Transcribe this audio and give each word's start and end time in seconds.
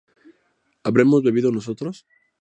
¿habremos 0.87 1.21
bebido 1.25 1.51
nosotros? 1.51 2.07